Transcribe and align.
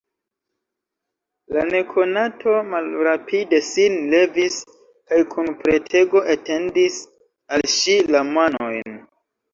La 1.57 1.65
nekonato 1.73 2.55
malrapide 2.71 3.59
sin 3.67 3.97
levis 4.15 4.57
kaj 5.13 5.19
kun 5.35 5.53
petego 5.63 6.25
etendis 6.37 6.99
al 7.59 7.69
ŝi 7.77 7.99
la 8.17 8.25
manojn. 8.33 8.99